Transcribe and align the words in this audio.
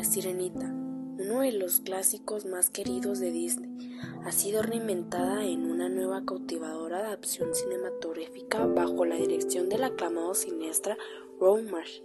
La 0.00 0.06
Sirenita, 0.06 0.64
uno 0.64 1.40
de 1.40 1.52
los 1.52 1.80
clásicos 1.80 2.46
más 2.46 2.70
queridos 2.70 3.18
de 3.18 3.30
Disney, 3.30 3.98
ha 4.24 4.32
sido 4.32 4.62
reinventada 4.62 5.44
en 5.44 5.70
una 5.70 5.90
nueva 5.90 6.24
cautivadora 6.24 7.00
adaptación 7.00 7.54
cinematográfica 7.54 8.64
bajo 8.64 9.04
la 9.04 9.16
dirección 9.16 9.68
del 9.68 9.84
aclamado 9.84 10.32
cineasta 10.32 10.96
Ron 11.38 11.70
Marsh, 11.70 12.00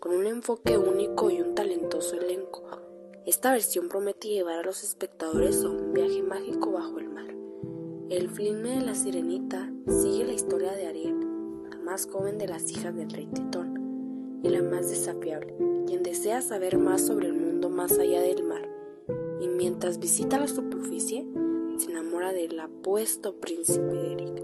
con 0.00 0.16
un 0.16 0.26
enfoque 0.26 0.76
único 0.76 1.30
y 1.30 1.40
un 1.40 1.54
talentoso 1.54 2.20
elenco. 2.20 2.64
Esta 3.26 3.52
versión 3.52 3.88
promete 3.88 4.26
llevar 4.26 4.58
a 4.58 4.64
los 4.64 4.82
espectadores 4.82 5.62
a 5.62 5.70
un 5.70 5.92
viaje 5.92 6.24
mágico 6.24 6.72
bajo 6.72 6.98
el 6.98 7.10
mar. 7.10 7.32
El 8.10 8.28
filme 8.28 8.70
de 8.70 8.80
La 8.80 8.96
Sirenita 8.96 9.72
sigue 9.86 10.24
la 10.24 10.32
historia 10.32 10.72
de 10.72 10.88
Ariel, 10.88 11.20
la 11.70 11.76
más 11.76 12.08
joven 12.08 12.38
de 12.38 12.48
las 12.48 12.68
hijas 12.72 12.96
del 12.96 13.08
rey 13.08 13.28
Tritón 13.28 13.85
y 14.42 14.48
la 14.48 14.62
más 14.62 14.88
desafiable, 14.90 15.54
quien 15.86 16.02
desea 16.02 16.40
saber 16.42 16.78
más 16.78 17.06
sobre 17.06 17.28
el 17.28 17.34
mundo 17.34 17.70
más 17.70 17.98
allá 17.98 18.20
del 18.20 18.44
mar. 18.44 18.68
Y 19.40 19.48
mientras 19.48 19.98
visita 19.98 20.38
la 20.38 20.48
superficie, 20.48 21.26
se 21.78 21.90
enamora 21.90 22.32
del 22.32 22.58
apuesto 22.58 23.38
príncipe 23.40 24.12
Eric. 24.12 24.42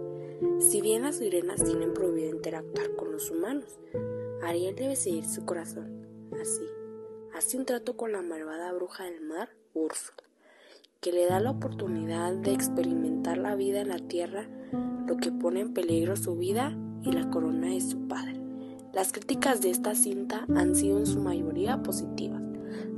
Si 0.60 0.80
bien 0.80 1.02
las 1.02 1.16
sirenas 1.16 1.64
tienen 1.64 1.94
prohibido 1.94 2.30
interactuar 2.30 2.94
con 2.96 3.12
los 3.12 3.30
humanos, 3.30 3.78
Ariel 4.42 4.74
debe 4.74 4.96
seguir 4.96 5.24
su 5.24 5.44
corazón. 5.44 6.06
Así, 6.40 6.66
hace 7.34 7.56
un 7.56 7.64
trato 7.64 7.96
con 7.96 8.12
la 8.12 8.22
malvada 8.22 8.72
bruja 8.72 9.04
del 9.04 9.20
mar, 9.20 9.50
Úrsula 9.74 10.22
que 11.02 11.10
le 11.10 11.26
da 11.26 11.40
la 11.40 11.50
oportunidad 11.50 12.32
de 12.32 12.52
experimentar 12.52 13.36
la 13.36 13.56
vida 13.56 13.80
en 13.80 13.88
la 13.88 13.98
tierra, 13.98 14.48
lo 15.08 15.16
que 15.16 15.32
pone 15.32 15.58
en 15.58 15.74
peligro 15.74 16.14
su 16.14 16.36
vida 16.36 16.78
y 17.02 17.10
la 17.10 17.28
corona 17.28 17.70
de 17.70 17.80
su 17.80 18.06
padre. 18.06 18.41
Las 18.92 19.10
críticas 19.10 19.62
de 19.62 19.70
esta 19.70 19.94
cinta 19.94 20.44
han 20.54 20.74
sido 20.74 20.98
en 20.98 21.06
su 21.06 21.18
mayoría 21.18 21.82
positivas. 21.82 22.42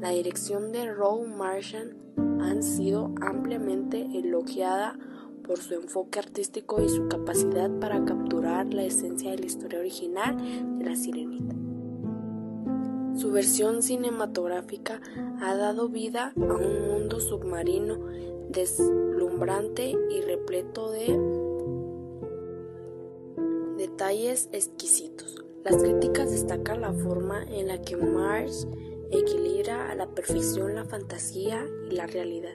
La 0.01 0.11
dirección 0.11 0.73
de 0.73 0.93
Roe 0.93 1.29
Marshall 1.29 1.97
han 2.41 2.65
sido 2.65 3.15
ampliamente 3.21 4.03
elogiada 4.13 4.99
por 5.45 5.59
su 5.59 5.75
enfoque 5.75 6.19
artístico 6.19 6.83
y 6.83 6.89
su 6.89 7.07
capacidad 7.07 7.71
para 7.79 8.05
capturar 8.05 8.75
la 8.75 8.83
esencia 8.83 9.31
de 9.31 9.39
la 9.39 9.47
historia 9.47 9.79
original 9.79 10.37
de 10.79 10.85
la 10.85 10.97
sirenita. 10.97 11.55
Su 13.17 13.31
versión 13.31 13.81
cinematográfica 13.81 15.01
ha 15.41 15.55
dado 15.55 15.89
vida 15.89 16.33
a 16.37 16.55
un 16.55 16.89
mundo 16.89 17.21
submarino 17.21 17.99
deslumbrante 18.49 19.95
y 20.11 20.21
repleto 20.23 20.91
de 20.91 21.17
detalles 23.79 24.49
exquisitos. 24.53 25.44
Las 25.65 25.83
críticas 25.83 26.31
destacan 26.31 26.83
la 26.83 26.93
forma 26.93 27.43
en 27.45 27.69
la 27.69 27.81
que 27.81 27.97
Mars 27.97 28.69
equilibra 29.11 29.91
a 29.91 29.95
la 29.95 30.07
perfección 30.07 30.75
la 30.75 30.85
fantasía 30.85 31.67
y 31.91 31.95
la 31.95 32.07
realidad, 32.07 32.53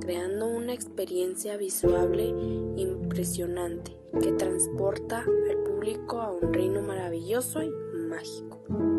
creando 0.00 0.46
una 0.46 0.72
experiencia 0.72 1.56
visual 1.56 2.14
impresionante 2.76 3.96
que 4.20 4.30
transporta 4.32 5.24
al 5.50 5.64
público 5.64 6.20
a 6.20 6.30
un 6.30 6.52
reino 6.52 6.80
maravilloso 6.80 7.60
y 7.60 7.70
mágico. 8.08 8.93